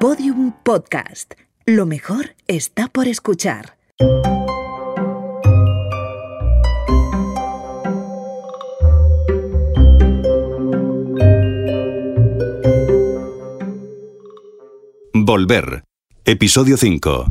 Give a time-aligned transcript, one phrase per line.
[0.00, 1.34] Podium Podcast.
[1.66, 3.76] Lo mejor está por escuchar.
[15.12, 15.84] Volver.
[16.24, 17.26] Episodio 5.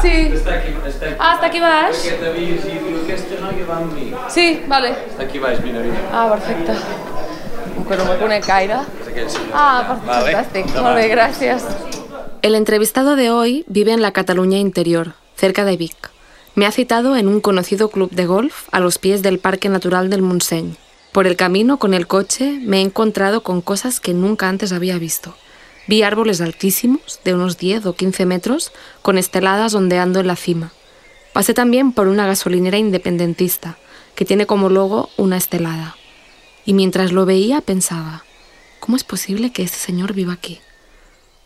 [0.00, 0.32] Sí.
[0.32, 0.72] Està aquí.
[1.18, 2.00] Ah, està aquí baix?
[2.00, 4.12] Perquè t'havia dit, diu, aquesta noia va amb mi.
[4.32, 4.96] Sí, vale.
[5.12, 6.04] Està aquí vine, vine.
[6.10, 6.80] Ah, perfecte.
[7.74, 9.03] Com que no me conec gaire.
[9.52, 11.08] Ah, per- Vale.
[11.08, 11.62] gràcies.
[12.42, 16.10] El entrevistado de hoy vive en la Cataluña interior, cerca de Vic.
[16.54, 20.10] Me ha citado en un conocido club de golf a los pies del Parque Natural
[20.10, 20.76] del Montseny.
[21.12, 24.98] Por el camino con el coche me he encontrado con cosas que nunca antes había
[24.98, 25.34] visto.
[25.86, 28.72] Vi árboles altísimos, de unos 10 o 15 metros,
[29.02, 30.72] con esteladas ondeando en la cima.
[31.32, 33.76] Pasé también por una gasolinera independentista,
[34.14, 35.96] que tiene como logo una estelada.
[36.64, 38.24] Y mientras lo veía pensaba,
[38.84, 40.58] ¿cómo es posible que este señor viva aquí?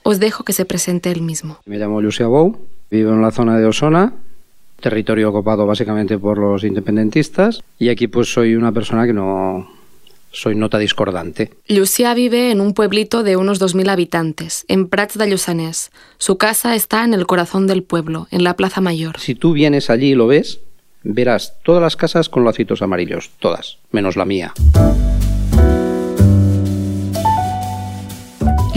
[0.03, 1.61] Os dejo que se presente él mismo.
[1.67, 2.57] Me llamo Lucia Bou,
[2.91, 4.13] vivo en la zona de Osona,
[4.81, 9.71] territorio ocupado básicamente por los independentistas, y aquí pues soy una persona que no
[10.33, 11.53] soy nota discordante.
[11.69, 15.93] Lucía vive en un pueblito de unos 2.000 habitantes, en Prats de Lluçanès.
[16.19, 19.21] Su casa está en el corazón del pueblo, en la Plaza Mayor.
[19.21, 20.59] Si tú vienes allí y lo ves,
[21.05, 24.55] verás todas las casas con lacitos amarillos, todas, menos la mía.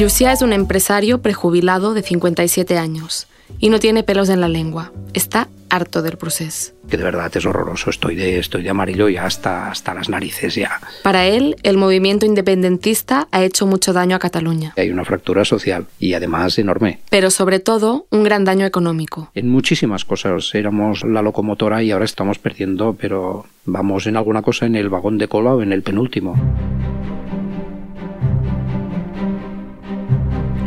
[0.02, 3.28] Lucía es un empresario prejubilado de 57 años
[3.60, 4.92] y no tiene pelos en la lengua.
[5.14, 6.72] Está harto del proceso.
[6.90, 10.56] Que de verdad es horroroso, estoy de, estoy de amarillo ya hasta, hasta las narices
[10.56, 10.82] ya.
[11.04, 15.86] Para él, el movimiento independentista ha hecho mucho daño a Cataluña, Hay una fractura social
[16.00, 17.02] y además enorme.
[17.12, 19.30] pero sobre todo un gran daño económico.
[19.36, 24.66] En muchísimas cosas éramos la locomotora y ahora estamos perdiendo, pero vamos en alguna cosa
[24.66, 26.36] en el vagón de cola o en el penúltimo.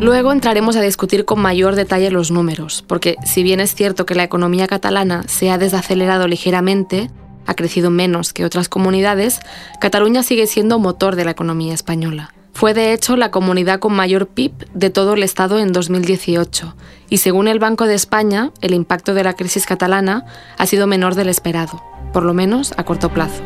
[0.05, 4.13] Luego entraremos a discutir con mayor detalle los números, porque si bien es cierto que
[4.13, 7.09] la economía catalana se ha desacelerado ligeramente,
[7.47, 9.39] ha crecido menos que otras comunidades,
[9.81, 12.35] Cataluña sigue siendo motor de la economía española.
[12.53, 16.75] Fue de hecho la comunidad con mayor PIB de todo el Estado en 2018,
[17.09, 20.23] y según el Banco de España, el impacto de la crisis catalana
[20.59, 21.83] ha sido menor del esperado,
[22.13, 23.41] por lo menos a corto plazo.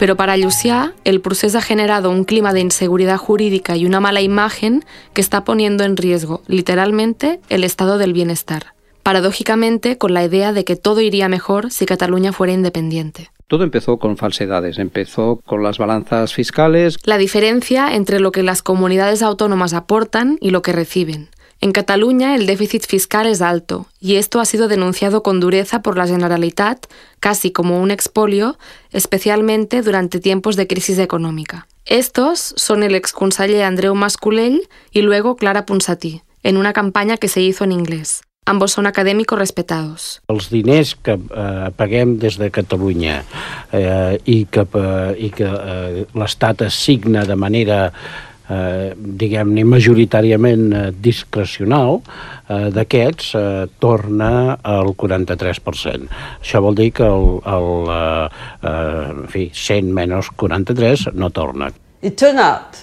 [0.00, 4.22] Pero para Llucià, el proceso ha generado un clima de inseguridad jurídica y una mala
[4.22, 8.72] imagen que está poniendo en riesgo, literalmente, el estado del bienestar.
[9.02, 13.30] Paradójicamente, con la idea de que todo iría mejor si Cataluña fuera independiente.
[13.46, 18.62] Todo empezó con falsedades, empezó con las balanzas fiscales, La diferencia entre lo que las
[18.62, 21.28] comunidades autónomas aportan y lo que reciben.
[21.62, 25.98] En Cataluña el déficit fiscal es alto y esto ha sido denunciado con dureza por
[25.98, 26.86] la Generalitat,
[27.20, 28.56] casi como un expolio,
[28.92, 31.66] especialmente durante tiempos de crisis económica.
[31.84, 37.42] Estos son el exconseller Andreu Mascolell y luego Clara Ponsatí, en una campaña que se
[37.42, 38.22] hizo en inglés.
[38.46, 40.22] Ambos son académicos respetados.
[40.28, 43.22] els diners que eh, paguem des de Catalunya
[43.70, 47.92] eh, que, eh, que eh, de manera
[48.50, 56.10] eh, diguem-ne majoritàriament eh, discrecional eh, d'aquests eh, torna al 43%.
[56.40, 61.70] Això vol dir que el, el eh, eh, en fi, 100 menys 43 no torna.
[62.02, 62.80] It turned out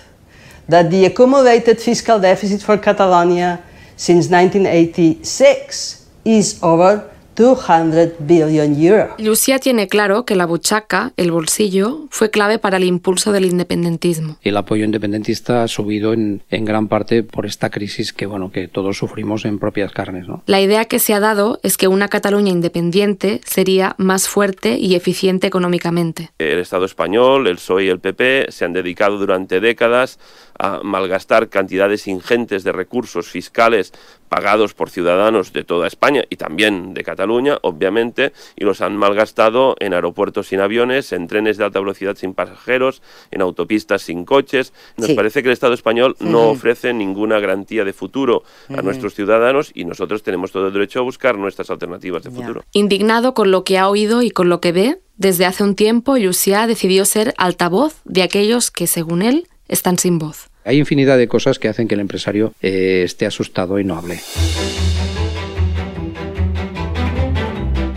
[0.70, 3.58] that the accumulated fiscal deficit for Catalonia
[3.96, 9.10] since 1986 is over 200 billion euros.
[9.20, 14.38] Lucía tiene claro que la buchaca, el bolsillo, fue clave para el impulso del independentismo.
[14.42, 18.68] el apoyo independentista ha subido en, en gran parte por esta crisis que bueno que
[18.68, 20.42] todos sufrimos en propias carnes, ¿no?
[20.48, 24.96] La idea que se ha dado es que una Cataluña independiente sería más fuerte y
[24.96, 26.32] eficiente económicamente.
[26.40, 30.18] El Estado español, el PSOE y el PP se han dedicado durante décadas
[30.60, 33.94] a malgastar cantidades ingentes de recursos fiscales
[34.30, 39.76] pagados por ciudadanos de toda España y también de Cataluña, obviamente, y los han malgastado
[39.80, 43.02] en aeropuertos sin aviones, en trenes de alta velocidad sin pasajeros,
[43.32, 44.74] en autopistas sin coches.
[44.98, 45.14] Nos Sí.
[45.14, 49.86] parece que el Estado español no ofrece ninguna garantía de futuro a nuestros ciudadanos y
[49.86, 52.64] nosotros tenemos todo el derecho a buscar nuestras alternativas de futuro.
[52.74, 56.18] Indignado con lo que ha oído y con lo que ve, desde hace un tiempo
[56.18, 60.50] Lucía decidió ser altavoz de aquellos que, según él, están sin voz.
[60.66, 64.20] Hay infinidad de cosas que hacen que el empresario eh, esté asustado y no hable.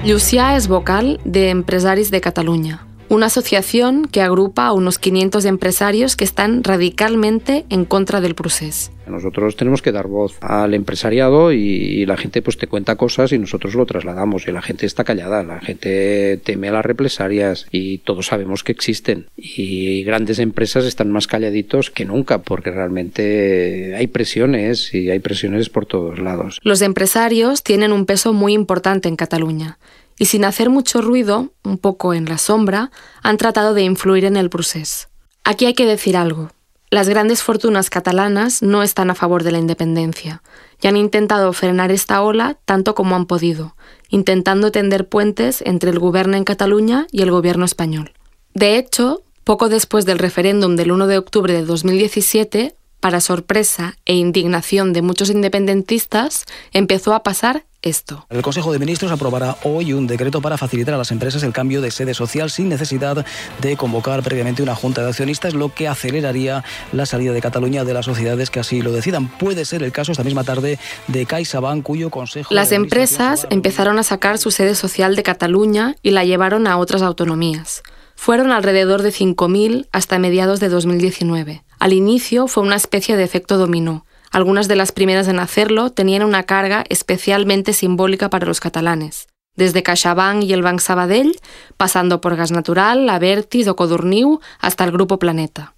[0.00, 2.78] Llucià és vocal de Empresaris de Catalunya,
[3.10, 8.92] una asociación que agrupa a unos 500 empresarios que están radicalmente en contra del procés.
[9.08, 13.38] Nosotros tenemos que dar voz al empresariado y, la gente pues te cuenta cosas y
[13.38, 17.98] nosotros lo trasladamos y la gente está callada, la gente teme a las represalias y
[17.98, 24.06] todos sabemos que existen y grandes empresas están más calladitos que nunca porque realmente hay
[24.06, 26.60] presiones y hay presiones por todos lados.
[26.62, 29.78] Los empresarios tienen un peso muy importante en Cataluña
[30.20, 32.90] y sin hacer mucho ruido, un poco en la sombra,
[33.22, 35.08] han tratado de influir en el procés.
[35.44, 36.50] Aquí hay que decir algo.
[36.90, 40.42] Las grandes fortunas catalanas no están a favor de la independencia
[40.82, 43.76] y han intentado frenar esta ola tanto como han podido,
[44.10, 48.12] intentando tender puentes entre el gobierno en Cataluña y el gobierno español.
[48.52, 54.16] De hecho, poco después del referéndum del 1 de octubre de 2017, para sorpresa e
[54.16, 58.26] indignación de muchos independentistas, empezó a pasar esto.
[58.30, 61.80] El Consejo de Ministros aprobará hoy un decreto para facilitar a las empresas el cambio
[61.80, 63.24] de sede social sin necesidad
[63.60, 67.94] de convocar previamente una junta de accionistas, lo que aceleraría la salida de Cataluña de
[67.94, 69.28] las sociedades que así lo decidan.
[69.28, 70.78] Puede ser el caso esta misma tarde
[71.08, 72.54] de CaixaBank, cuyo Consejo...
[72.54, 77.02] Las empresas empezaron a sacar su sede social de Cataluña y la llevaron a otras
[77.02, 77.82] autonomías.
[78.14, 81.64] Fueron alrededor de 5.000 hasta mediados de 2019.
[81.78, 84.04] Al inicio fue una especie de efecto dominó.
[84.30, 89.82] Algunas de las primeras en hacerlo tenían una carga especialmente simbólica para los catalanes, desde
[89.82, 91.40] CaixaBank y el Banc Sabadell,
[91.76, 95.74] pasando por Gas Natural, Avertis o Codorniu hasta el Grupo Planeta.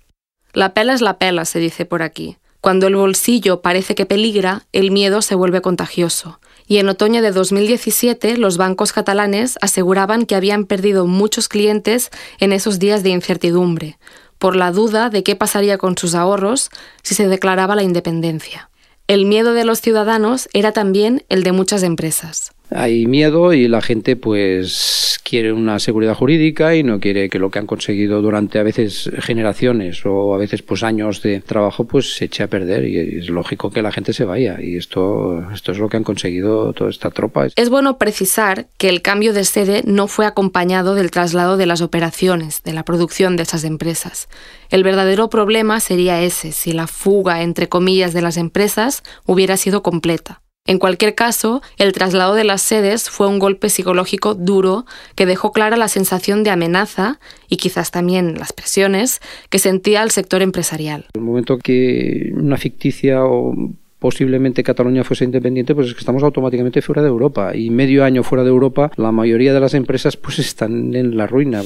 [0.53, 2.37] La pela es la pela, se dice por aquí.
[2.61, 6.39] Cuando el bolsillo parece que peligra, el miedo se vuelve contagioso.
[6.67, 12.53] Y en otoño de 2017 los bancos catalanes aseguraban que habían perdido muchos clientes en
[12.53, 13.99] esos días de incertidumbre,
[14.43, 16.71] por la duda de qué pasaría con sus ahorros
[17.05, 18.71] si se declaraba la independencia.
[19.07, 23.81] El miedo de los ciudadanos era también el de muchas empresas hay miedo y la
[23.81, 28.59] gente pues quiere una seguridad jurídica y no quiere que lo que han conseguido durante
[28.59, 32.85] a veces generaciones o a veces pues años de trabajo pues se eche a perder
[32.87, 36.05] y es lógico que la gente se vaya y esto esto es lo que han
[36.05, 37.47] conseguido toda esta tropa.
[37.57, 41.81] Es bueno precisar que el cambio de sede no fue acompañado del traslado de las
[41.81, 44.29] operaciones, de la producción de esas empresas.
[44.71, 49.83] El verdadero problema sería ese, si la fuga entre comillas de las empresas hubiera sido
[49.83, 50.42] completa.
[50.65, 54.87] En cualquier caso, el traslado de las sedes fue un golpe psicológico duro
[55.17, 57.19] que dejó clara la sensación de amenaza
[57.49, 59.21] y quizás también las presiones
[59.51, 61.07] que sentía el sector empresarial.
[61.15, 63.53] El momento que una ficticia o
[63.99, 68.23] posiblemente Cataluña fuese independiente, pues es que estamos automáticamente fuera de Europa y medio año
[68.23, 71.65] fuera de Europa, la mayoría de las empresas pues están en la ruina.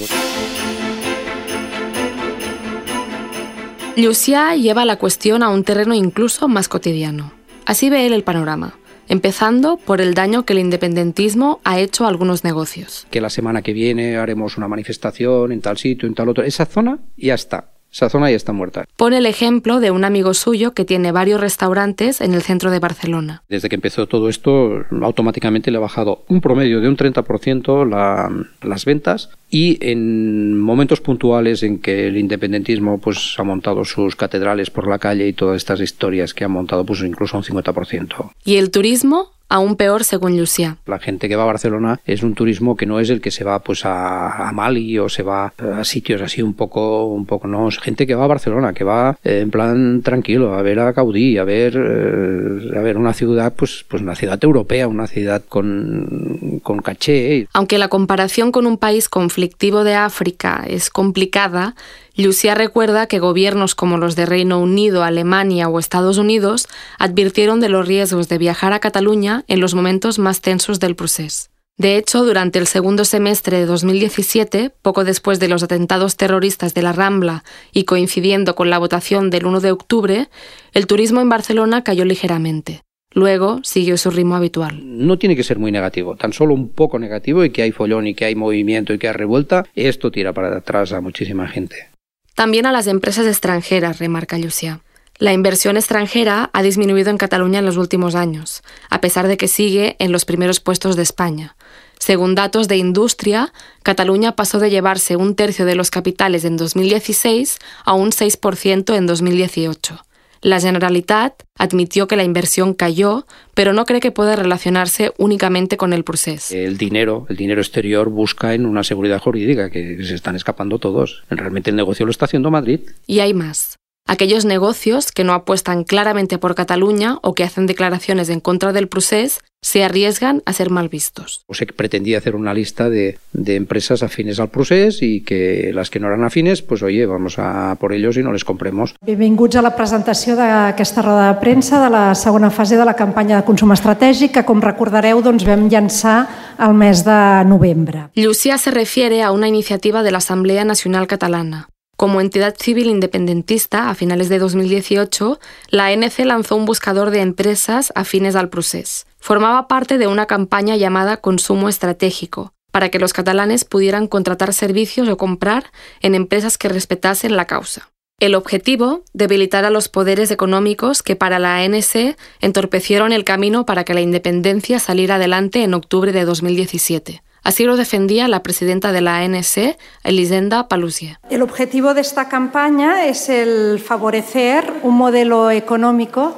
[3.99, 7.33] Lucia lleva la cuestión a un terreno incluso más cotidiano.
[7.67, 8.75] Así ve él el panorama
[9.09, 13.07] empezando por el daño que el independentismo ha hecho a algunos negocios.
[13.11, 16.45] Que la semana que viene haremos una manifestación en tal sitio, en tal otro.
[16.45, 17.76] Esa zona ya está.
[17.93, 18.85] Esa zona ya está muerta.
[18.97, 22.79] Pone el ejemplo de un amigo suyo que tiene varios restaurantes en el centro de
[22.79, 23.43] Barcelona.
[23.49, 28.31] Desde que empezó todo esto, automáticamente le ha bajado un promedio de un 30% la,
[28.63, 34.71] las ventas y en momentos puntuales en que el independentismo pues ha montado sus catedrales
[34.71, 38.33] por la calle y todas estas historias que han montado pues incluso un 50%.
[38.45, 39.36] ¿Y el turismo?
[39.49, 40.77] Aún peor según Lucia.
[40.87, 43.45] La gente que va a Barcelona es un turismo que no es el que se
[43.45, 47.69] va pues a, Mali o se va a sitios así un poco, un poco no,
[47.69, 50.93] es gente que va a Barcelona, que va eh, en plan tranquilo a ver a
[50.93, 55.43] Gaudí, a ver, eh, a ver una ciudad pues, pues una ciudad europea, una ciudad
[55.49, 57.47] con, con caché.
[57.53, 61.75] Aunque la comparación con un país conflictivo de África es complicada,
[62.17, 66.67] Lucia recuerda que gobiernos como los de Reino Unido, Alemania o Estados Unidos
[66.99, 71.51] advirtieron de los riesgos de viajar a Cataluña en los momentos más tensos del proceso.
[71.77, 76.81] De hecho, durante el segundo semestre de 2017, poco después de los atentados terroristas de
[76.81, 80.29] la Rambla y coincidiendo con la votación del 1 de octubre,
[80.73, 82.81] el turismo en Barcelona cayó ligeramente.
[83.13, 84.81] Luego siguió su ritmo habitual.
[84.83, 88.07] No tiene que ser muy negativo, tan solo un poco negativo y que hay follón
[88.07, 91.96] y que hay movimiento y que hay revuelta, esto tira para atrás a muchísima gente.
[92.37, 94.81] También a las empresas extranjeras, remarca Lucia.
[95.17, 99.49] La inversión extranjera ha disminuido en Cataluña en los últimos años, a pesar de que
[99.49, 101.57] sigue en los primeros puestos de España.
[101.99, 107.57] Según datos de industria, Cataluña pasó de llevarse un tercio de los capitales en 2016
[107.87, 110.06] a un 6% en 2018.
[110.47, 115.93] La Generalitat admitió que la inversión cayó, pero no cree que pueda relacionarse únicamente con
[115.93, 116.55] el proceso.
[116.55, 121.25] El dinero, el dinero exterior busca en una seguridad jurídica, que se están escapando todos.
[121.31, 122.79] Realmente el negocio lo está haciendo Madrid.
[123.09, 123.75] Y hay más.
[124.07, 128.87] Aquellos negocios que no apuestan claramente por Cataluña o que hacen declaraciones en contra del
[128.87, 131.43] procés se arriesgan a ser mal vistos.
[131.49, 135.91] O se pretendía hacer una lista de, de, empresas afines al procés y que las
[135.91, 138.95] que no eran afines, pues oye, vamos a por ellos y no les compremos.
[139.03, 143.41] Benvinguts a la presentació d'aquesta roda de premsa de la segona fase de la campanya
[143.41, 146.29] de consum estratègic que, com recordareu, doncs vam llançar
[146.63, 147.21] al mes de
[147.51, 148.07] novembre.
[148.15, 151.67] Lucía se refiere a una iniciativa de la Asamblea Nacional Catalana.
[151.97, 157.91] Como entidad civil independentista, a finales de 2018, la ANC lanzó un buscador de empresas
[157.97, 159.07] afines al procés.
[159.27, 165.09] Formaba parte de una campaña llamada Consumo Estratégico, para que los catalanes pudieran contratar servicios
[165.09, 167.91] o comprar en empresas que respetasen la causa.
[168.21, 173.83] El objetivo, debilitar a los poderes económicos que para la ANC entorpecieron el camino para
[173.83, 177.25] que la independencia saliera adelante en octubre de 2017.
[177.43, 181.19] Así lo defendía la presidenta de la ANC, Elisenda Palusie.
[181.31, 186.37] El objetivo de esta campaña es el favorecer un modelo económico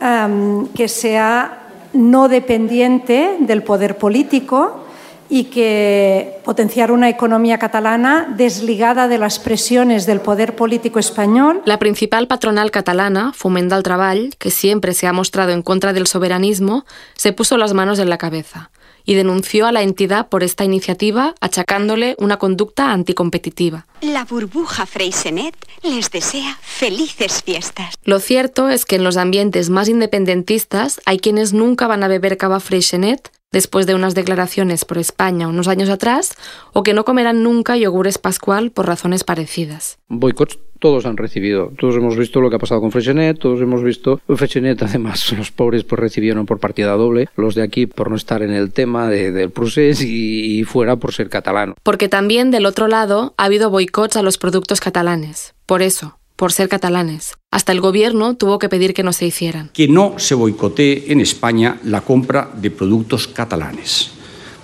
[0.00, 1.61] um, que sea
[1.92, 4.84] no dependiente del poder político
[5.28, 11.62] y que potenciar una economía catalana desligada de las presiones del poder político español.
[11.64, 16.06] La principal patronal catalana, Foment del Treball, que siempre se ha mostrado en contra del
[16.06, 16.84] soberanismo,
[17.14, 18.70] se puso las manos en la cabeza
[19.04, 23.86] y denunció a la entidad por esta iniciativa, achacándole una conducta anticompetitiva.
[24.00, 27.94] La burbuja Freixenet les desea felices fiestas.
[28.04, 32.36] Lo cierto es que en los ambientes más independentistas hay quienes nunca van a beber
[32.36, 36.34] cava Freixenet después de unas declaraciones por España unos años atrás,
[36.72, 39.98] o que no comerán nunca yogures Pascual por razones parecidas.
[40.08, 41.72] Boicots todos han recibido.
[41.78, 45.52] Todos hemos visto lo que ha pasado con Freixenet, todos hemos visto Freixenet, además, los
[45.52, 49.08] pobres pues recibieron por partida doble, los de aquí por no estar en el tema
[49.08, 51.76] de, del procés y, y fuera por ser catalano.
[51.84, 55.54] Porque también del otro lado ha habido boicots a los productos catalanes.
[55.66, 57.34] Por eso, por ser catalanes.
[57.50, 59.70] Hasta el gobierno tuvo que pedir que no se hicieran.
[59.72, 64.10] Que no se boicotee en España la compra de productos catalanes,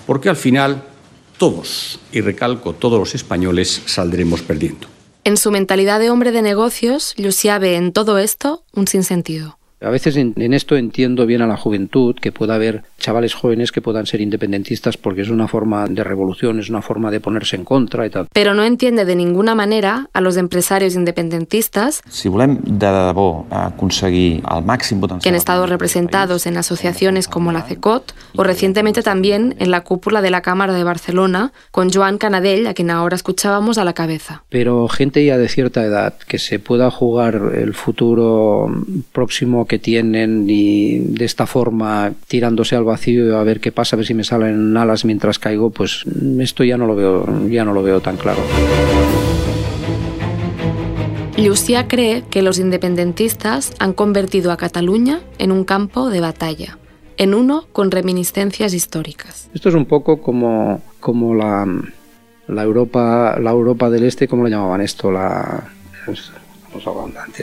[0.07, 0.85] porque al final
[1.39, 4.89] todos, y recalco todos los españoles, saldremos perdiendo.
[5.25, 9.58] En su mentalidad de hombre de negocios, Lucía ve en todo esto un sinsentido.
[9.81, 13.71] A veces en, en, esto entiendo bien a la juventud, que pueda haber chavales jóvenes
[13.71, 17.57] que puedan ser independentistas porque es una forma de revolución, es una forma de ponerse
[17.57, 18.27] en contra y tal.
[18.33, 24.43] Pero no entiende de ninguna manera a los empresarios independentistas si volem de debò aconseguir
[24.43, 29.55] el màxim potencial que han estado representados en asociaciones como la CECOT o recientemente también
[29.59, 33.79] en la cúpula de la Cámara de Barcelona con Joan Canadell, a quien ahora escuchábamos
[33.79, 34.43] a la cabeza.
[34.49, 38.69] Pero gente ya de cierta edad que se pueda jugar el futuro
[39.13, 43.99] próximo que tienen y de esta forma tirándose al vacío a ver qué pasa, a
[43.99, 46.05] ver si me salen alas mientras caigo, pues
[46.41, 48.41] esto ya no lo veo, ya no lo veo tan claro.
[51.37, 56.79] Lucía cree que los independentistas han convertido a Cataluña en un campo de batalla,
[57.17, 59.49] en uno con reminiscencias históricas.
[59.55, 61.65] Esto es un poco como, como la,
[62.49, 65.13] la, Europa, la Europa del Este, ¿cómo lo llamaban esto?
[65.13, 65.71] La,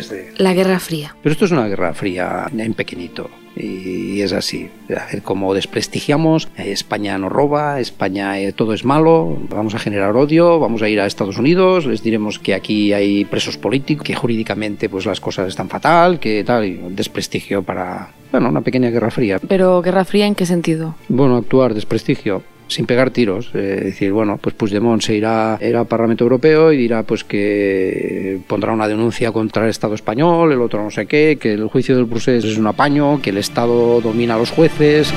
[0.10, 0.34] de...
[0.38, 1.16] La Guerra Fría.
[1.22, 3.30] Pero esto es una Guerra Fría en pequeñito.
[3.56, 4.70] Y es así.
[4.90, 10.16] A ver cómo desprestigiamos, España nos roba, España eh, todo es malo, vamos a generar
[10.18, 14.14] odio, vamos a ir a Estados Unidos, les diremos que aquí hay presos políticos, que
[14.14, 19.10] jurídicamente pues las cosas están fatal, que tal, y desprestigio para, bueno, una pequeña Guerra
[19.10, 19.40] Fría.
[19.40, 20.96] Pero Guerra Fría en qué sentido?
[21.08, 25.88] Bueno, actuar, desprestigio sin pegar tiros, eh, decir, bueno, pues Puigdemont se irá, irá al
[25.88, 30.84] Parlamento Europeo y dirá pues que pondrá una denuncia contra el Estado español, el otro
[30.84, 34.36] no sé qué, que el juicio del procés es un apaño, que el Estado domina
[34.36, 35.14] a los jueces.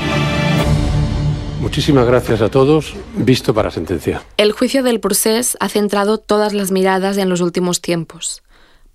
[1.60, 2.94] Muchísimas gracias a todos.
[3.16, 4.22] Visto para sentencia.
[4.36, 8.42] El juicio del procés ha centrado todas las miradas en los últimos tiempos.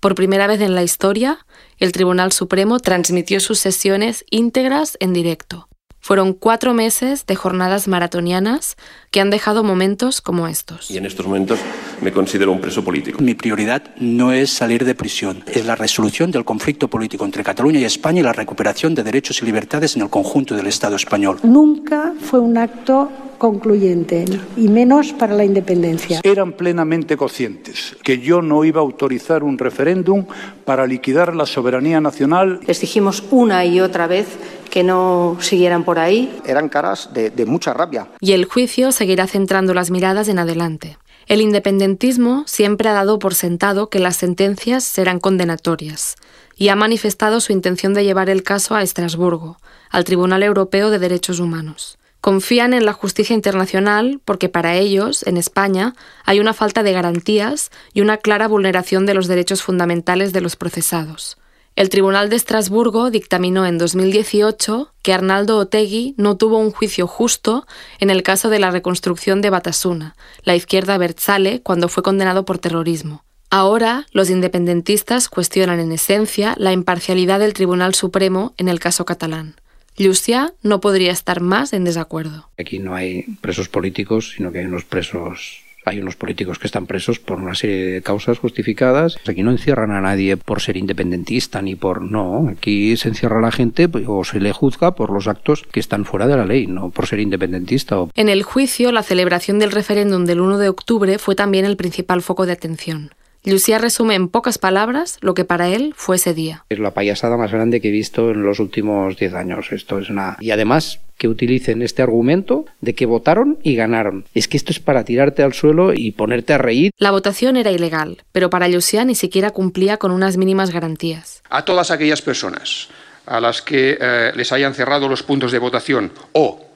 [0.00, 1.46] Por primera vez en la historia,
[1.78, 5.68] el Tribunal Supremo transmitió sus sesiones íntegras en directo.
[6.04, 8.76] Fueron cuatro meses de jornadas maratonianas
[9.10, 10.90] que han dejado momentos como estos.
[10.90, 11.58] Y en estos momentos
[12.02, 13.22] me considero un preso político.
[13.22, 17.80] Mi prioridad no es salir de prisión, es la resolución del conflicto político entre Cataluña
[17.80, 21.38] y España y la recuperación de derechos y libertades en el conjunto del Estado español.
[21.42, 23.10] Nunca fue un acto
[23.44, 24.24] concluyente
[24.56, 26.20] y menos para la independencia.
[26.22, 30.24] Eran plenamente conscientes que yo no iba a autorizar un referéndum
[30.64, 32.60] para liquidar la soberanía nacional.
[32.66, 34.28] Les dijimos una y otra vez
[34.70, 36.40] que no siguieran por ahí.
[36.46, 38.08] Eran caras de, de mucha rabia.
[38.18, 40.96] Y el juicio seguirá centrando las miradas en adelante.
[41.26, 46.16] El independentismo siempre ha dado por sentado que las sentencias serán condenatorias
[46.56, 49.58] y ha manifestado su intención de llevar el caso a Estrasburgo,
[49.90, 51.98] al Tribunal Europeo de Derechos Humanos.
[52.24, 57.70] Confían en la justicia internacional porque para ellos, en España, hay una falta de garantías
[57.92, 61.36] y una clara vulneración de los derechos fundamentales de los procesados.
[61.76, 67.66] El Tribunal de Estrasburgo dictaminó en 2018 que Arnaldo Otegui no tuvo un juicio justo
[68.00, 72.56] en el caso de la reconstrucción de Batasuna, la izquierda Berzale, cuando fue condenado por
[72.56, 73.22] terrorismo.
[73.50, 79.56] Ahora, los independentistas cuestionan en esencia la imparcialidad del Tribunal Supremo en el caso catalán.
[79.96, 82.48] Llucià no podría estar más en desacuerdo.
[82.58, 86.86] Aquí no hay presos políticos, sino que hay unos presos hay unos políticos que están
[86.86, 89.18] presos por una serie de causas justificadas.
[89.28, 92.48] Aquí no encierran a nadie por ser independentista ni por no.
[92.48, 96.06] Aquí se encierra a la gente o se le juzga por los actos que están
[96.06, 97.96] fuera de la ley, no por ser independentista.
[98.14, 102.22] En el juicio, la celebración del referéndum del 1 de octubre fue también el principal
[102.22, 103.10] foco de atención.
[103.46, 106.64] Lucía resume en pocas palabras lo que para él fue ese día.
[106.70, 109.70] Es la payasada más grande que he visto en los últimos 10 años.
[109.70, 110.38] Esto es una...
[110.40, 114.24] Y además que utilicen este argumento de que votaron y ganaron.
[114.32, 116.90] Es que esto es para tirarte al suelo y ponerte a reír.
[116.96, 121.42] La votación era ilegal, pero para Lucía ni siquiera cumplía con unas mínimas garantías.
[121.50, 122.88] A todas aquellas personas
[123.26, 126.66] a las que eh, les hayan cerrado los puntos de votación o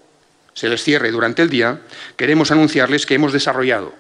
[0.53, 1.81] se les cierre durante el día,
[2.17, 3.95] queremos anunciarles que hemos desarrollado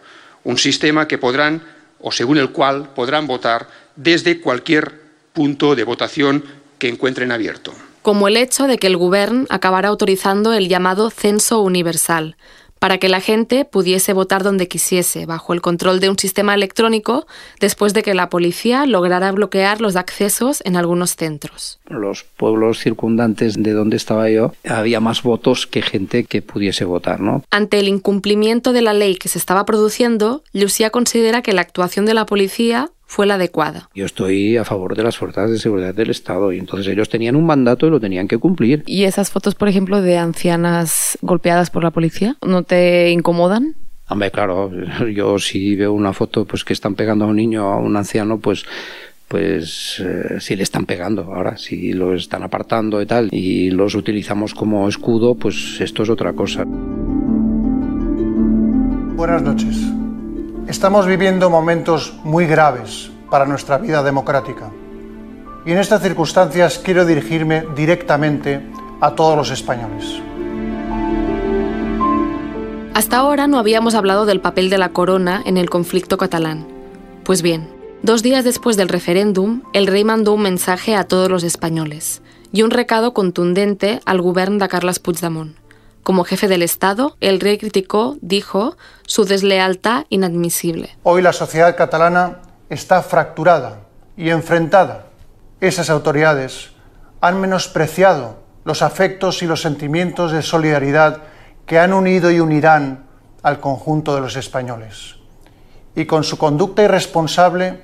[0.45, 1.63] un sistema que podrán
[2.01, 5.01] o según el cual podrán votar desde cualquier
[5.33, 6.45] punto de votación
[6.79, 7.73] que encuentren abierto.
[8.03, 12.37] Como el hecho de que el Gobierno acabará autorizando el llamado censo universal,
[12.79, 17.27] para que la gente pudiese votar donde quisiese, bajo el control de un sistema electrónico,
[17.61, 21.79] después de que la policía lograra bloquear los accesos en algunos centros.
[21.89, 27.21] Los pueblos circundantes de donde estaba yo, había más votos que gente que pudiese votar,
[27.21, 27.45] ¿no?
[27.51, 32.07] Ante el incumplimiento de la ley que se estaba produciendo, Lucía considera que la actuación
[32.07, 33.89] de la policía fue la adecuada.
[33.95, 37.37] Yo estoy a favor de las fuerzas de seguridad del Estado y entonces ellos tenían
[37.37, 38.85] un mandato y lo tenían que cumplir.
[38.87, 43.77] ¿Y esas fotos, por ejemplo, de ancianas golpeadas por la policía, no te incomodan?
[44.09, 44.71] Hombre, claro,
[45.13, 47.97] yo si veo una foto pues que están pegando a un niño o a un
[47.97, 48.65] anciano, pues
[49.27, 51.35] pues eh, si le están pegando.
[51.35, 56.11] Ahora, si lo están apartando y tal, y los utilizamos como escudo, pues esto es
[56.11, 56.65] otra cosa.
[59.17, 59.77] Buenas noches.
[60.69, 64.71] Estamos viviendo momentos muy graves para nuestra vida democrática.
[65.65, 68.61] Y en estas circunstancias quiero dirigirme directamente
[69.01, 70.21] a todos los españoles.
[72.93, 76.67] Hasta ahora no habíamos hablado del papel de la corona en el conflicto catalán.
[77.25, 77.71] Pues bien,
[78.03, 82.21] dos días después del referéndum, el rey mandó un mensaje a todos los españoles
[82.53, 85.57] y un recado contundente al gobierno de Carles Puigdemont.
[86.09, 90.97] Como jefe del Estado, el rey criticó, dijo, su deslealtad inadmisible.
[91.03, 92.39] Hoy la sociedad catalana
[92.71, 93.81] está fracturada
[94.17, 95.09] y enfrentada.
[95.61, 96.71] Esas autoridades
[97.21, 101.25] han menospreciado los afectos y los sentimientos de solidaridad
[101.67, 103.05] que han unido y unirán
[103.43, 105.17] al conjunto de los españoles.
[105.95, 107.83] Y con su conducta irresponsable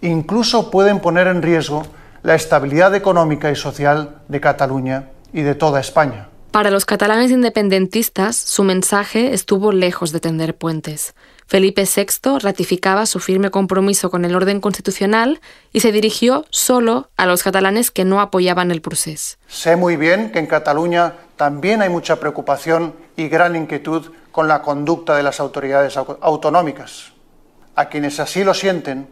[0.00, 1.82] incluso pueden poner en riesgo
[2.22, 6.30] la estabilidad económica y social de Cataluña y de toda España.
[6.58, 11.14] Para los catalanes independentistas, su mensaje estuvo lejos de tender puentes.
[11.46, 15.40] Felipe VI ratificaba su firme compromiso con el orden constitucional
[15.72, 19.36] y se dirigió solo a los catalanes que no apoyaban el proceso.
[19.46, 24.60] Sé muy bien que en Cataluña también hay mucha preocupación y gran inquietud con la
[24.60, 27.12] conducta de las autoridades autonómicas.
[27.76, 29.06] A quienes así lo sienten,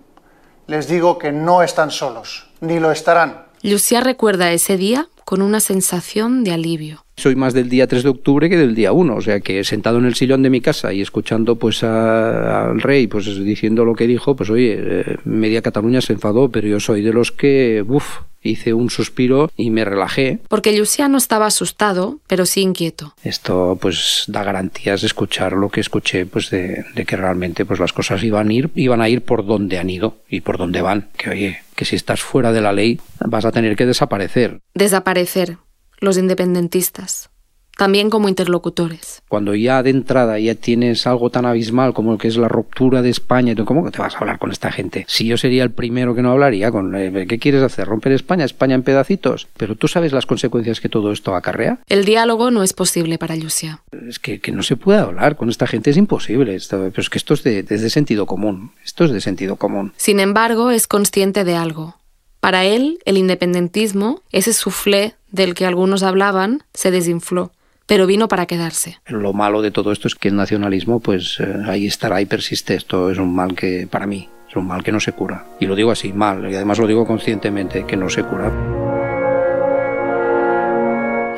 [0.67, 3.47] les digo que no están solos, ni lo estarán.
[3.63, 7.06] Lucía recuerda ese día con una sensación de alivio.
[7.19, 9.97] Soy más del día 3 de octubre que del día 1, o sea que sentado
[9.97, 14.07] en el sillón de mi casa y escuchando pues al rey pues diciendo lo que
[14.07, 18.19] dijo, pues oye, eh, media Cataluña se enfadó, pero yo soy de los que, uff,
[18.43, 20.41] hice un suspiro y me relajé.
[20.49, 23.15] Porque Lucía no estaba asustado, pero sí inquieto.
[23.25, 27.81] Esto pues da garantías de escuchar lo que escuché, pues de, de, que realmente pues
[27.81, 30.83] las cosas iban a ir, iban a ir por donde han ido y por donde
[30.83, 31.09] van.
[31.17, 34.61] Que oye, que si estás fuera de la ley vas a tener que desaparecer.
[34.75, 35.57] Desaparecer
[35.99, 37.31] los independentistas,
[37.77, 39.23] también como interlocutores.
[39.29, 43.03] Cuando ya de entrada ya tienes algo tan abismal como el que es la ruptura
[43.03, 45.05] de España, ¿cómo que te vas a hablar con esta gente?
[45.09, 47.87] Si yo sería el primero que no hablaría con eh, ¿qué quieres hacer?
[47.87, 48.45] ¿Romper España?
[48.45, 49.47] ¿España en pedacitos?
[49.57, 51.79] Pero tú sabes las consecuencias que todo esto acarrea.
[51.87, 53.83] El diálogo no es posible para Lucia.
[54.09, 56.55] Es que, que no se puede hablar con esta gente, es imposible.
[56.55, 58.73] Esto, pero es que esto es de, es de sentido común.
[58.85, 59.93] Esto es de sentido común.
[59.97, 61.97] Sin embargo, es consciente de algo.
[62.41, 67.53] Para él, el independentismo, ese soufflé del que algunos hablaban, se desinfló,
[67.87, 68.99] pero vino para quedarse.
[69.07, 72.75] Lo malo de todo esto es que el nacionalismo, pues eh, ahí estará y persiste.
[72.75, 75.45] Esto es un mal que, para mí, es un mal que no se cura.
[75.61, 78.51] Y lo digo así, mal, y además lo digo conscientemente, que no se cura.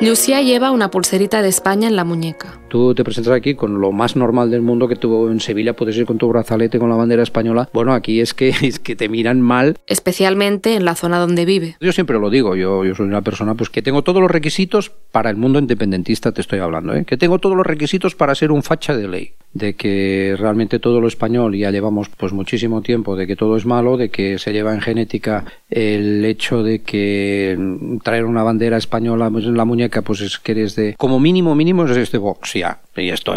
[0.01, 2.58] Lucía lleva una pulserita de España en la muñeca.
[2.69, 5.97] Tú te presentas aquí con lo más normal del mundo que tú en Sevilla puedes
[5.97, 7.67] ir con tu brazalete con la bandera española.
[7.73, 9.77] Bueno, aquí es que, es que te miran mal.
[9.87, 11.75] Especialmente en la zona donde vive.
[11.81, 14.91] Yo siempre lo digo, yo, yo soy una persona pues que tengo todos los requisitos
[15.11, 17.05] para el mundo independentista, te estoy hablando, ¿eh?
[17.05, 21.01] que tengo todos los requisitos para ser un facha de ley, de que realmente todo
[21.01, 24.53] lo español, ya llevamos pues muchísimo tiempo, de que todo es malo, de que se
[24.53, 27.57] lleva en genética el hecho de que
[28.03, 31.55] traer una bandera española pues, en la muñeca, pues es que eres de, como mínimo,
[31.55, 32.55] mínimo es este Vox,
[33.09, 33.33] esto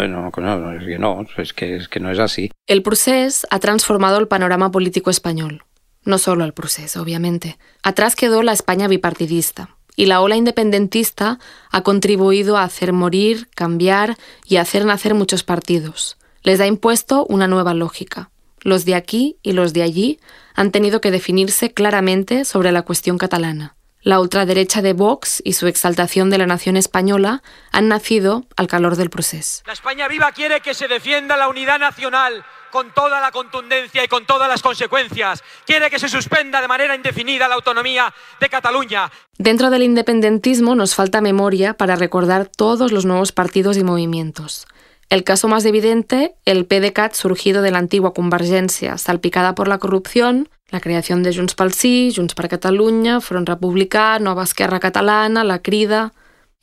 [1.99, 2.51] no es así.
[2.67, 5.63] El procés ha transformado el panorama político español.
[6.05, 7.57] No solo el procés, obviamente.
[7.81, 11.39] Atrás quedó la España bipartidista, y la ola independentista
[11.71, 16.17] ha contribuido a hacer morir, cambiar y hacer nacer muchos partidos.
[16.41, 18.31] Les ha impuesto una nueva lógica.
[18.61, 20.19] Los de aquí y los de allí
[20.55, 23.75] han tenido que definirse claramente sobre la cuestión catalana.
[24.03, 28.97] La ultraderecha de Vox y su exaltación de la nación española han nacido al calor
[28.97, 29.63] del proceso.
[29.65, 34.09] La España viva quiere que se defienda la unidad nacional con toda la contundencia y
[34.09, 35.41] con todas las consecuencias.
[35.65, 39.09] Quiere que se suspenda de manera indefinida la autonomía de Cataluña.
[39.37, 44.67] Dentro del independentismo nos falta memoria para recordar todos los nuevos partidos y movimientos.
[45.09, 50.49] El caso más evidente, el PDeCAT surgido de la antigua Convergencia, salpicada por la corrupción,
[50.73, 55.61] la creación de Junts pel Sí, Junts per Catalunya, Front Republicà, Nova Esquerra Catalana, La
[55.61, 56.11] Crida...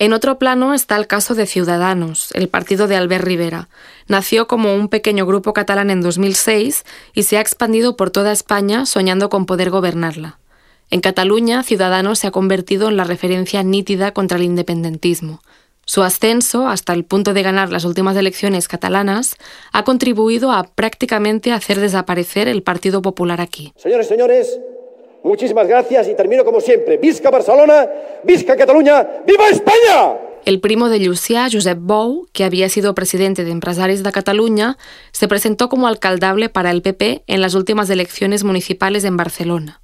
[0.00, 3.68] En otro plano está el caso de Ciudadanos, el partido de Albert Rivera.
[4.08, 8.86] Nació como un pequeño grupo catalán en 2006 y se ha expandido por toda España
[8.86, 10.38] soñando con poder gobernarla.
[10.88, 15.42] En Cataluña, Ciudadanos se ha convertido en la referencia nítida contra el independentismo.
[15.90, 19.34] Su ascenso, hasta el punto de ganar las últimas elecciones catalanas,
[19.72, 23.72] ha contribuido a prácticamente hacer desaparecer el Partido Popular aquí.
[23.74, 24.60] Señores, señores,
[25.24, 26.96] muchísimas gracias y termino como siempre.
[26.98, 27.88] Visca Barcelona,
[28.22, 30.16] visca Cataluña, viva España.
[30.44, 34.78] El primo de Llucià, Josep Bou, que había sido presidente de Empresaris de Cataluña,
[35.10, 39.80] se presentó como alcaldable para el PP en las últimas elecciones municipales en Barcelona.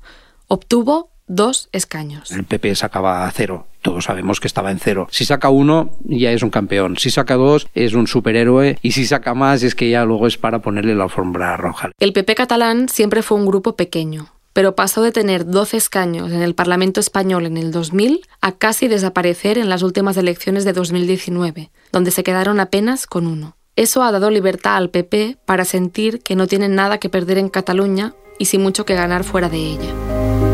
[0.47, 2.31] Obtuvo dos escaños.
[2.31, 3.67] El PP sacaba a cero.
[3.83, 5.09] Todos sabemos que estaba en cero.
[5.11, 6.97] Si saca uno, ya es un campeón.
[6.97, 8.79] Si saca dos, es un superhéroe.
[8.83, 11.91] Y si saca más, es que ya luego es para ponerle la alfombra roja.
[11.99, 16.43] El PP catalán siempre fue un grupo pequeño, pero pasó de tener 12 escaños en
[16.43, 21.71] el Parlamento español en el 2000 a casi desaparecer en las últimas elecciones de 2019,
[21.93, 23.57] donde se quedaron apenas con uno.
[23.77, 27.51] Eso ha dado libertad al PP para sentir que no tienen nada que perder en
[27.51, 30.46] Cataluña y sin mucho que ganar fuera de ella.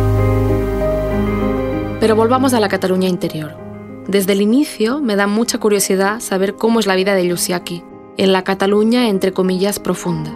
[2.02, 3.52] Pero volvamos a la Cataluña interior.
[4.08, 7.84] Desde el inicio me da mucha curiosidad saber cómo es la vida de Lluciaki,
[8.16, 10.34] en la Cataluña entre comillas profunda.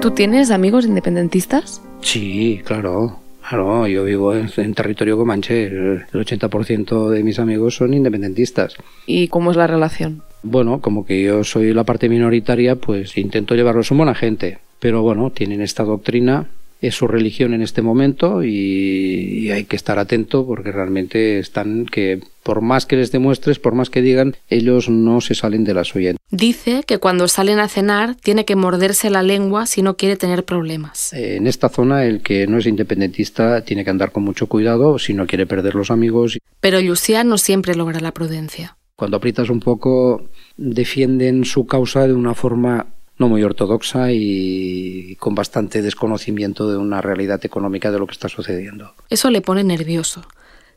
[0.00, 1.82] ¿Tú tienes amigos independentistas?
[2.02, 3.18] Sí, claro.
[3.48, 5.64] Claro, yo vivo en, en territorio comanche.
[5.66, 8.76] El 80% de mis amigos son independentistas.
[9.06, 10.22] ¿Y cómo es la relación?
[10.44, 13.88] Bueno, como que yo soy la parte minoritaria, pues intento llevarlos.
[13.88, 14.58] Son buena gente.
[14.78, 16.46] Pero bueno, tienen esta doctrina
[16.80, 21.86] es su religión en este momento y, y, hay que estar atento porque realmente están
[21.86, 25.74] que por más que les demuestres, por más que digan, ellos no se salen de
[25.74, 26.14] la suya.
[26.30, 30.44] Dice que cuando salen a cenar tiene que morderse la lengua si no quiere tener
[30.44, 31.12] problemas.
[31.12, 35.14] En esta zona el que no es independentista tiene que andar con mucho cuidado si
[35.14, 36.38] no quiere perder los amigos.
[36.60, 38.76] Pero Lucía no siempre logra la prudencia.
[38.96, 42.86] Cuando aprietas un poco, defienden su causa de una forma
[43.18, 48.28] no muy ortodoxa y con bastante desconocimiento de una realidad económica de lo que está
[48.28, 48.94] sucediendo.
[49.10, 50.22] Eso le pone nervioso.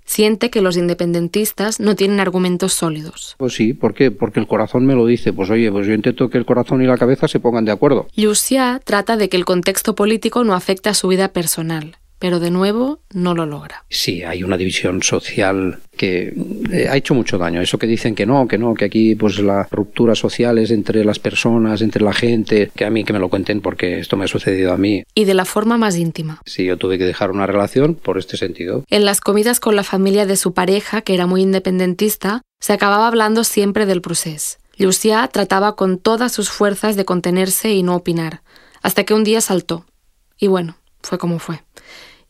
[0.03, 3.35] Siente que los independentistas no tienen argumentos sólidos.
[3.37, 4.11] Pues sí, ¿por qué?
[4.11, 5.31] Porque el corazón me lo dice.
[5.31, 8.07] Pues oye, pues yo intento que el corazón y la cabeza se pongan de acuerdo.
[8.15, 12.51] Lucia trata de que el contexto político no afecte a su vida personal, pero de
[12.51, 13.83] nuevo no lo logra.
[13.89, 16.31] Sí, hay una división social que
[16.71, 17.61] eh, ha hecho mucho daño.
[17.61, 21.03] Eso que dicen que no, que no, que aquí pues la ruptura social es entre
[21.03, 24.25] las personas, entre la gente, que a mí que me lo cuenten porque esto me
[24.25, 25.03] ha sucedido a mí.
[25.15, 26.39] Y de la forma más íntima.
[26.45, 28.83] Sí, yo tuve que dejar una relación por este sentido.
[28.91, 33.07] En las comidas con la familia de su pareja, que era muy independentista, se acababa
[33.07, 34.59] hablando siempre del proceso.
[34.77, 38.43] Lucia trataba con todas sus fuerzas de contenerse y no opinar,
[38.83, 39.85] hasta que un día saltó.
[40.37, 41.61] Y bueno, fue como fue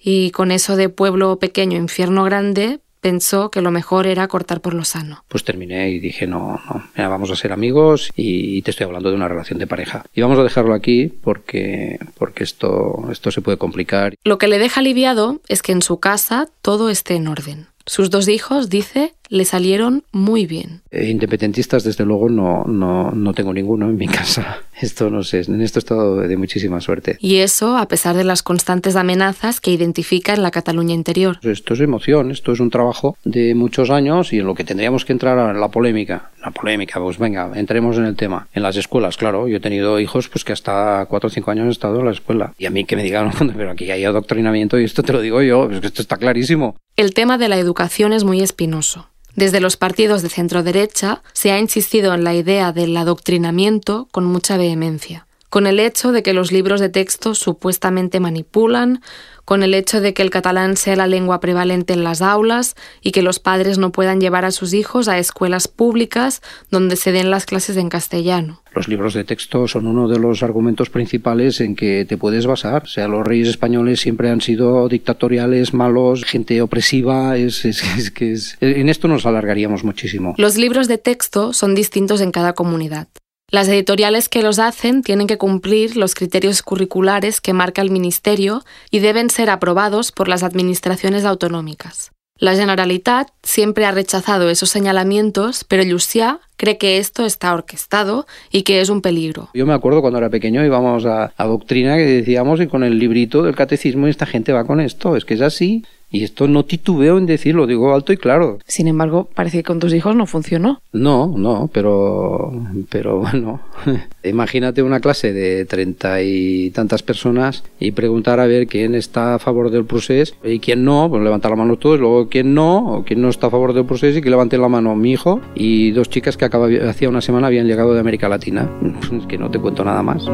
[0.02, 4.74] y con eso de pueblo pequeño, infierno grande, pensó que lo mejor era cortar por
[4.74, 5.26] lo sano.
[5.28, 9.10] Pues terminé y dije, no, no, mira, vamos a ser amigos y te estoy hablando
[9.10, 10.06] de una relación de pareja.
[10.14, 14.16] Y vamos a dejarlo aquí porque, porque esto, esto se puede complicar.
[14.24, 17.68] Lo que le deja aliviado es que en su casa todo esté en orden.
[17.88, 20.82] Sus dos hijos, dice, le salieron muy bien.
[20.92, 24.60] Eh, independentistas, desde luego, no, no, no tengo ninguno en mi casa.
[24.80, 27.18] Esto no sé, en esto he estado de muchísima suerte.
[27.20, 31.40] Y eso a pesar de las constantes amenazas que identifica en la Cataluña interior.
[31.44, 35.06] Esto es emoción, esto es un trabajo de muchos años y en lo que tendríamos
[35.06, 36.32] que entrar a la polémica.
[36.44, 38.50] La polémica, pues venga, entremos en el tema.
[38.54, 41.64] En las escuelas, claro, yo he tenido hijos pues que hasta 4 o 5 años
[41.64, 42.54] han estado en la escuela.
[42.58, 45.42] Y a mí que me digan, pero aquí hay adoctrinamiento y esto te lo digo
[45.42, 46.76] yo, es que esto está clarísimo.
[46.98, 49.08] El tema de la educación es muy espinoso.
[49.36, 54.26] Desde los partidos de centro derecha se ha insistido en la idea del adoctrinamiento con
[54.26, 59.02] mucha vehemencia, con el hecho de que los libros de texto supuestamente manipulan,
[59.44, 63.12] con el hecho de que el catalán sea la lengua prevalente en las aulas y
[63.12, 67.30] que los padres no puedan llevar a sus hijos a escuelas públicas donde se den
[67.30, 68.62] las clases en castellano.
[68.74, 72.84] Los libros de texto son uno de los argumentos principales en que te puedes basar.
[72.84, 77.36] O sea, los reyes españoles siempre han sido dictatoriales, malos, gente opresiva.
[77.36, 78.58] Es, es, es que es...
[78.62, 80.34] En esto nos alargaríamos muchísimo.
[80.38, 83.10] Los libros de texto son distintos en cada comunidad.
[83.52, 88.64] Las editoriales que los hacen tienen que cumplir los criterios curriculares que marca el Ministerio
[88.92, 92.12] y deben ser aprobados por las administraciones autonómicas.
[92.38, 98.62] La Generalitat siempre ha rechazado esos señalamientos, pero Llucià cree que esto está orquestado y
[98.64, 99.50] que es un peligro.
[99.54, 103.00] Yo me acuerdo cuando era pequeño íbamos a, a doctrina que decíamos y con el
[103.00, 105.84] librito del catecismo y esta gente va con esto, es que es así.
[106.12, 108.60] Y esto no titubeo en decirlo, digo alto y claro.
[108.68, 110.82] Sin embargo, parece que con tus hijos no funcionó.
[110.92, 112.52] No, no, pero,
[112.90, 113.62] pero bueno,
[114.24, 119.40] imagínate una clase de treinta y tantas personas y preguntar a ver quién está a
[119.40, 123.04] favor del proceso y quién no, pues levantar la mano todos, luego quién no, o
[123.06, 125.92] quién no está a favor del proceso y que levante la mano mi hijo y
[125.92, 128.70] dos chicas que acaba, hacía una semana habían llegado de América Latina.
[129.12, 130.26] Es que no te cuento nada más.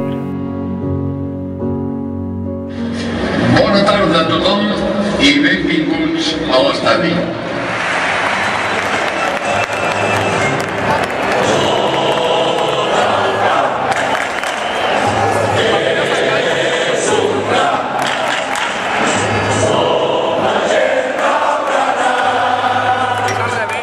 [3.57, 4.66] Bona tarda a tothom i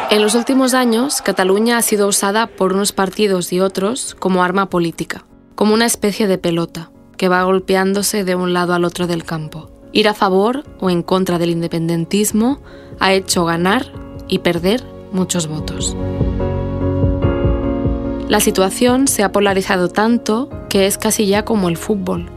[0.09, 4.69] En los últimos años, Cataluña ha sido usada por unos partidos y otros como arma
[4.69, 9.23] política, como una especie de pelota que va golpeándose de un lado al otro del
[9.23, 9.74] campo.
[9.95, 12.61] Ir a favor o en contra del independentismo
[12.99, 13.93] ha hecho ganar
[14.27, 15.95] y perder muchos votos.
[18.27, 22.29] La situación se ha polarizado tanto que es casi ya como el fútbol.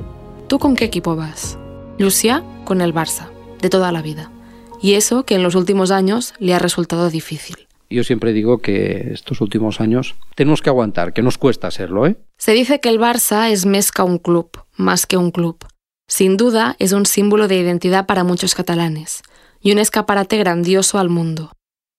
[0.46, 1.58] ¿Tú con qué equipo vas?
[1.98, 3.26] Lucia con el Barça,
[3.60, 4.30] de toda la vida.
[4.80, 7.66] Y eso que en los últimos años le ha resultado difícil.
[7.90, 12.18] Yo siempre digo que estos últimos años tenemos que aguantar, que nos cuesta serlo, ¿eh?
[12.36, 15.66] Se dice que el Barça es més que un club, más que un club.
[16.08, 19.22] Sin duda es un símbolo de identidad para muchos catalanes
[19.60, 21.52] y un escaparate grandioso al mundo.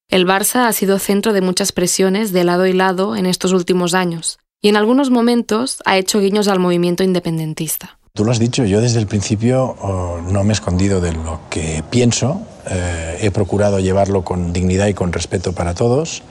[0.10, 3.94] El Barça ha sido centro de muchas presiones de lado y lado en estos últimos
[3.94, 8.00] años y en algunos momentos ha hecho guiños al movimiento independentista.
[8.14, 11.42] Tú lo has dicho, yo desde el principio oh, no me he escondido de lo
[11.52, 16.24] que pienso, eh, he procurado llevarlo con dignidad y con respeto para todos.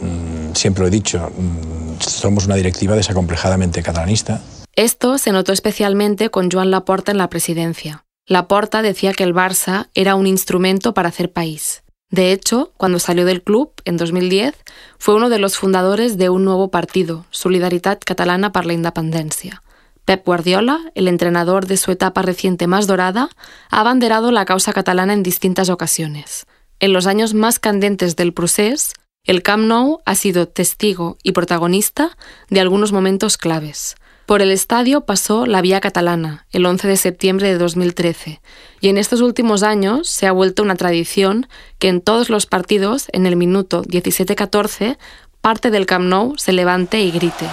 [0.00, 4.42] Mm, siempre lo he dicho, mm, somos una directiva desacomplejadamente catalanista.
[4.74, 8.06] Esto se notó especialmente con Joan Laporta en la presidencia.
[8.26, 11.82] Laporta decía que el Barça era un instrumento para hacer país.
[12.08, 14.54] De hecho, cuando salió del club, en 2010,
[14.98, 19.62] fue uno de los fundadores de un nuevo partido, Solidaritat Catalana para la Independencia.
[20.06, 23.28] Pep Guardiola, el entrenador de su etapa reciente más dorada,
[23.70, 26.46] ha abanderado la causa catalana en distintas ocasiones.
[26.80, 32.16] En los años más candentes del procés, el Camp Nou ha sido testigo y protagonista
[32.50, 33.96] de algunos momentos claves.
[34.26, 38.40] Por el estadio pasó la Vía Catalana, el 11 de septiembre de 2013,
[38.80, 43.08] y en estos últimos años se ha vuelto una tradición que en todos los partidos,
[43.12, 44.96] en el minuto 17-14,
[45.40, 47.46] parte del Camp Nou se levante y grite.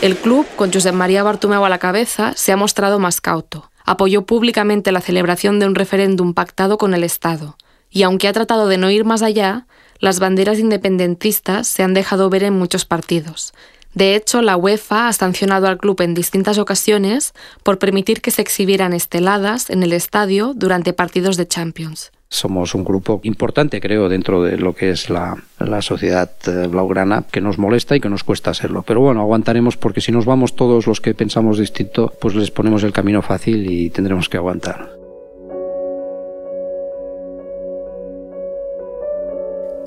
[0.00, 3.70] El club, con Josep María Bartomeu a la cabeza, se ha mostrado más cauto.
[3.84, 7.56] Apoyó públicamente la celebración de un referéndum pactado con el Estado.
[7.98, 9.66] Y aunque ha tratado de no ir más allá,
[9.98, 13.52] las banderas independentistas se han dejado ver en muchos partidos.
[13.92, 17.34] De hecho, la UEFA ha sancionado al club en distintas ocasiones
[17.64, 22.12] por permitir que se exhibieran esteladas en el estadio durante partidos de Champions.
[22.28, 25.42] Somos un grupo importante, creo, dentro de lo que es la,
[25.80, 28.84] sociedad eh, blaugrana, que nos molesta y que nos cuesta serlo.
[28.84, 32.84] Pero bueno, aguantaremos porque si nos vamos todos los que pensamos distinto, pues les ponemos
[32.84, 34.97] el camino fácil y tendremos que aguantar.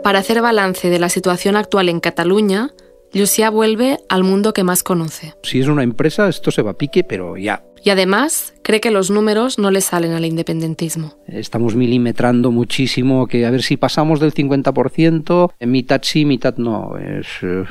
[0.04, 2.72] Para hacer balance de la situación actual en Cataluña,
[3.14, 5.36] Lucía vuelve al mundo que más conoce.
[5.44, 7.64] Si es una empresa, esto se va a pique, pero ya.
[7.84, 11.14] Y además cree que los números no le salen al independentismo.
[11.28, 16.98] Estamos milimetrando muchísimo, que a ver si pasamos del 50%, en mitad sí, mitad no.
[16.98, 17.64] Es eh,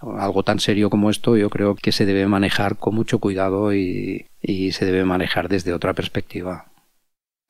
[0.00, 4.26] algo tan serio como esto, yo creo que se debe manejar con mucho cuidado y,
[4.42, 6.66] y se debe manejar desde otra perspectiva.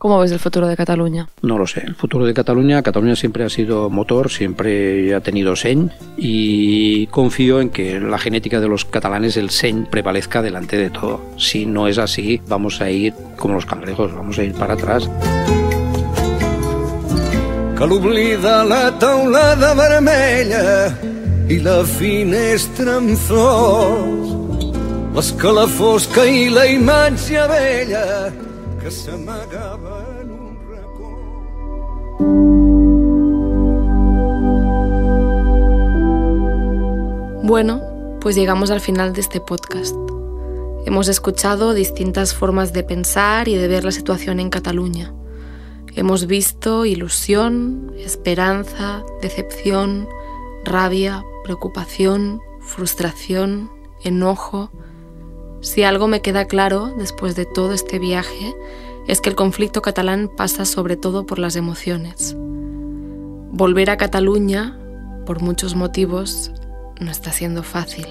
[0.00, 1.28] ¿Cómo ves el futuro de Cataluña?
[1.42, 1.80] No lo sé.
[1.80, 7.60] El futuro de Cataluña, Cataluña siempre ha sido motor, siempre ha tenido señ y confío
[7.60, 11.20] en que la genética de los catalanes, el señ prevalezca delante de todo.
[11.36, 15.10] Si no es así, vamos a ir como los cangrejos, vamos a ir para atrás.
[17.76, 20.94] Que l'oblida la taulada vermella
[21.50, 24.36] i la finestra amb flors,
[25.18, 28.46] l'escalafosca i la imatge vella
[37.42, 37.82] Bueno,
[38.20, 39.94] pues llegamos al final de este podcast.
[40.86, 45.12] Hemos escuchado distintas formas de pensar y de ver la situación en Cataluña.
[45.94, 50.08] Hemos visto ilusión, esperanza, decepción,
[50.64, 53.70] rabia, preocupación, frustración,
[54.02, 54.70] enojo.
[55.60, 58.54] Si algo me queda claro después de todo este viaje
[59.08, 62.36] es que el conflicto catalán pasa sobre todo por las emociones.
[62.38, 64.78] Volver a Cataluña,
[65.26, 66.52] por muchos motivos,
[67.00, 68.06] no está siendo fácil.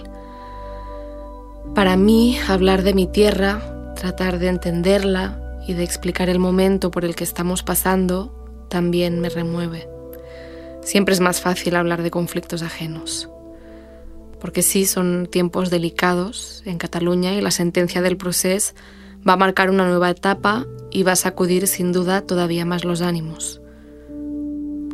[1.75, 7.05] Para mí, hablar de mi tierra, tratar de entenderla y de explicar el momento por
[7.05, 8.33] el que estamos pasando,
[8.67, 9.87] también me remueve.
[10.81, 13.29] Siempre es más fácil hablar de conflictos ajenos.
[14.39, 18.73] Porque sí, son tiempos delicados en Cataluña y la sentencia del proceso
[19.27, 23.01] va a marcar una nueva etapa y va a sacudir sin duda todavía más los
[23.01, 23.61] ánimos.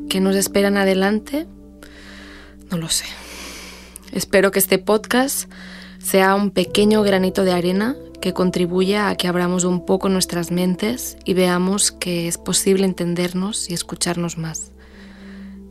[0.10, 1.48] ¿Qué nos espera en adelante?
[2.70, 3.06] No lo sé.
[4.12, 5.50] Espero que este podcast
[6.00, 11.18] sea un pequeño granito de arena que contribuya a que abramos un poco nuestras mentes
[11.26, 14.72] y veamos que es posible entendernos y escucharnos más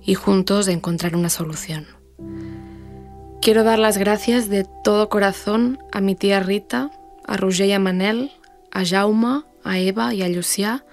[0.05, 2.02] y juntos encontrar una solución.
[3.43, 6.93] Quiero dar las gracias de todo corazón a mi tía Rita,
[7.27, 8.31] a Roger y a Manel,
[8.71, 10.85] a Jaume, a Eva y a Lucia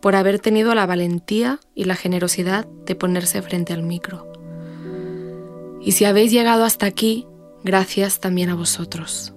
[0.00, 4.26] por haber tenido la valentía y la generosidad de ponerse frente al micro.
[5.80, 7.28] Y si habéis llegado hasta aquí,
[7.62, 9.32] gracias también a vosotros.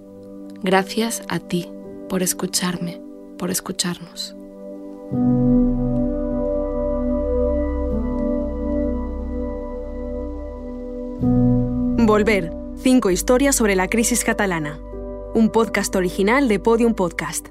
[0.64, 1.70] Gracias a ti
[2.08, 3.00] por escucharme,
[3.38, 4.34] por escucharnos.
[12.06, 12.52] Volver.
[12.76, 14.78] Cinco historias sobre la crisis catalana.
[15.34, 17.48] Un podcast original de Podium Podcast.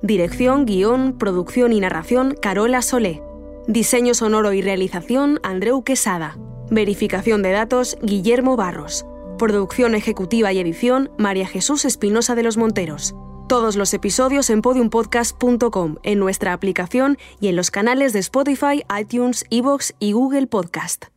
[0.00, 3.22] Dirección, guion, producción y narración Carola Solé.
[3.66, 6.38] Diseño sonoro y realización Andreu Quesada.
[6.70, 9.04] Verificación de datos Guillermo Barros.
[9.36, 13.14] Producción ejecutiva y edición María Jesús Espinosa de los Monteros.
[13.46, 19.44] Todos los episodios en podiumpodcast.com, en nuestra aplicación y en los canales de Spotify, iTunes,
[19.50, 21.08] Evox y Google Podcast.